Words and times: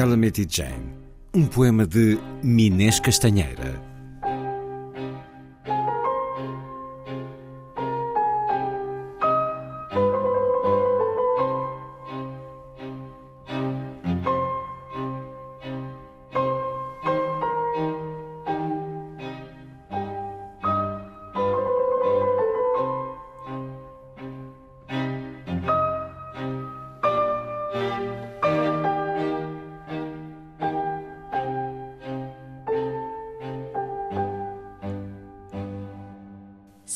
Calamity 0.00 0.46
Jane, 0.48 0.94
um 1.34 1.44
poema 1.44 1.86
de 1.86 2.18
Minês 2.42 2.98
Castanheira. 2.98 3.89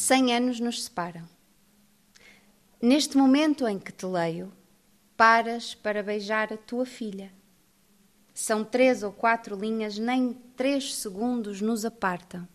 Cem 0.06 0.36
anos 0.36 0.60
nos 0.60 0.84
separam. 0.84 1.26
Neste 2.78 3.16
momento 3.16 3.66
em 3.66 3.78
que 3.78 3.90
te 3.90 4.04
leio, 4.04 4.52
paras 5.16 5.74
para 5.74 6.02
beijar 6.02 6.52
a 6.52 6.58
tua 6.58 6.84
filha. 6.84 7.32
São 8.34 8.62
três 8.62 9.02
ou 9.02 9.10
quatro 9.10 9.56
linhas, 9.56 9.96
nem 9.96 10.34
três 10.54 10.94
segundos 10.94 11.62
nos 11.62 11.86
apartam. 11.86 12.46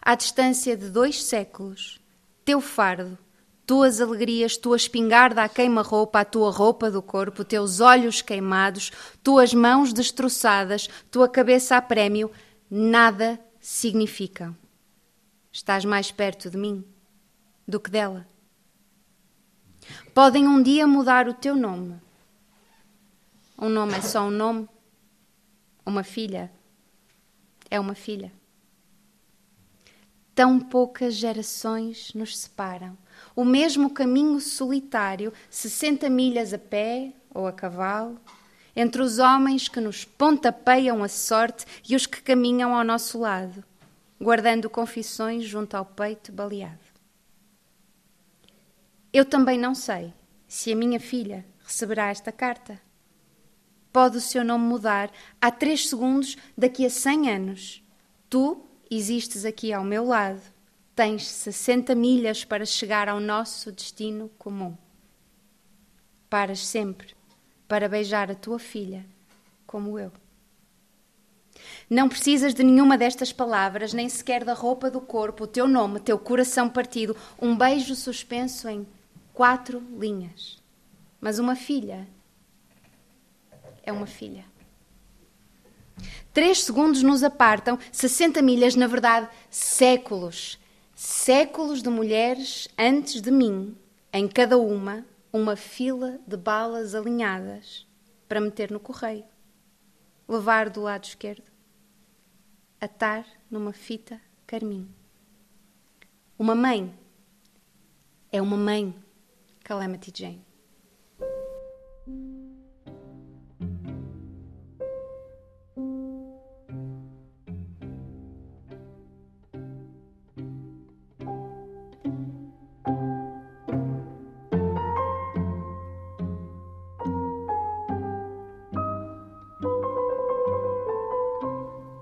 À 0.00 0.14
distância 0.14 0.74
de 0.74 0.88
dois 0.88 1.22
séculos, 1.22 2.00
teu 2.42 2.58
fardo, 2.58 3.18
tuas 3.66 4.00
alegrias, 4.00 4.56
tua 4.56 4.78
espingarda 4.78 5.42
à 5.42 5.48
queima-roupa, 5.50 6.20
a 6.20 6.24
tua 6.24 6.50
roupa 6.50 6.90
do 6.90 7.02
corpo, 7.02 7.44
teus 7.44 7.80
olhos 7.80 8.22
queimados, 8.22 8.90
tuas 9.22 9.52
mãos 9.52 9.92
destroçadas, 9.92 10.88
tua 11.10 11.28
cabeça 11.28 11.76
a 11.76 11.82
prémio, 11.82 12.30
nada 12.70 13.38
significam. 13.60 14.56
Estás 15.54 15.84
mais 15.84 16.10
perto 16.10 16.50
de 16.50 16.56
mim 16.58 16.84
do 17.64 17.78
que 17.78 17.88
dela. 17.88 18.26
Podem 20.12 20.48
um 20.48 20.60
dia 20.60 20.84
mudar 20.84 21.28
o 21.28 21.32
teu 21.32 21.54
nome. 21.54 21.94
Um 23.56 23.68
nome 23.68 23.94
é 23.94 24.00
só 24.00 24.22
um 24.22 24.32
nome. 24.32 24.68
Uma 25.86 26.02
filha 26.02 26.50
é 27.70 27.78
uma 27.78 27.94
filha. 27.94 28.32
Tão 30.34 30.58
poucas 30.58 31.14
gerações 31.14 32.12
nos 32.14 32.36
separam. 32.36 32.98
O 33.36 33.44
mesmo 33.44 33.90
caminho 33.90 34.40
solitário, 34.40 35.32
60 35.48 36.10
milhas 36.10 36.52
a 36.52 36.58
pé 36.58 37.12
ou 37.32 37.46
a 37.46 37.52
cavalo, 37.52 38.20
entre 38.74 39.00
os 39.00 39.20
homens 39.20 39.68
que 39.68 39.80
nos 39.80 40.04
pontapeiam 40.04 41.04
a 41.04 41.08
sorte 41.08 41.64
e 41.88 41.94
os 41.94 42.06
que 42.06 42.20
caminham 42.20 42.74
ao 42.74 42.82
nosso 42.82 43.20
lado 43.20 43.64
guardando 44.24 44.70
confissões 44.70 45.44
junto 45.44 45.76
ao 45.76 45.84
peito 45.84 46.32
baleado. 46.32 46.80
Eu 49.12 49.22
também 49.22 49.58
não 49.58 49.74
sei 49.74 50.14
se 50.48 50.72
a 50.72 50.76
minha 50.76 50.98
filha 50.98 51.44
receberá 51.62 52.08
esta 52.08 52.32
carta. 52.32 52.80
Pode 53.92 54.16
o 54.16 54.20
seu 54.22 54.42
nome 54.42 54.64
mudar 54.64 55.12
há 55.38 55.50
três 55.50 55.90
segundos 55.90 56.38
daqui 56.56 56.86
a 56.86 56.90
cem 56.90 57.30
anos. 57.30 57.82
Tu 58.30 58.64
existes 58.90 59.44
aqui 59.44 59.74
ao 59.74 59.84
meu 59.84 60.06
lado. 60.06 60.40
Tens 60.96 61.28
60 61.28 61.94
milhas 61.94 62.46
para 62.46 62.64
chegar 62.64 63.10
ao 63.10 63.20
nosso 63.20 63.70
destino 63.70 64.30
comum. 64.38 64.74
Paras 66.30 66.66
sempre 66.66 67.14
para 67.68 67.90
beijar 67.90 68.30
a 68.30 68.34
tua 68.34 68.58
filha, 68.58 69.04
como 69.66 69.98
eu. 69.98 70.23
Não 71.88 72.08
precisas 72.08 72.54
de 72.54 72.62
nenhuma 72.62 72.96
destas 72.96 73.32
palavras, 73.32 73.92
nem 73.92 74.08
sequer 74.08 74.44
da 74.44 74.54
roupa 74.54 74.90
do 74.90 75.00
corpo, 75.00 75.44
o 75.44 75.46
teu 75.46 75.68
nome, 75.68 76.00
teu 76.00 76.18
coração 76.18 76.68
partido, 76.68 77.16
um 77.40 77.56
beijo 77.56 77.94
suspenso 77.94 78.68
em 78.68 78.86
quatro 79.32 79.82
linhas. 79.98 80.62
Mas 81.20 81.38
uma 81.38 81.56
filha 81.56 82.06
é 83.82 83.92
uma 83.92 84.06
filha. 84.06 84.44
Três 86.32 86.64
segundos 86.64 87.02
nos 87.02 87.22
apartam, 87.22 87.78
60 87.92 88.42
milhas, 88.42 88.74
na 88.74 88.86
verdade, 88.86 89.28
séculos. 89.50 90.58
Séculos 90.94 91.82
de 91.82 91.88
mulheres 91.88 92.68
antes 92.78 93.20
de 93.20 93.30
mim, 93.30 93.76
em 94.12 94.26
cada 94.26 94.58
uma, 94.58 95.04
uma 95.32 95.56
fila 95.56 96.18
de 96.26 96.36
balas 96.36 96.94
alinhadas 96.94 97.86
para 98.28 98.40
meter 98.40 98.70
no 98.70 98.80
correio. 98.80 99.24
Levar 100.26 100.70
do 100.70 100.80
lado 100.82 101.04
esquerdo 101.04 101.54
atar 102.80 103.26
numa 103.50 103.72
fita 103.72 104.20
carmim. 104.46 104.88
Uma 106.38 106.54
mãe 106.54 106.92
é 108.30 108.42
uma 108.42 108.56
mãe, 108.56 108.94
Calamity 109.62 110.12
Jane. 110.14 110.44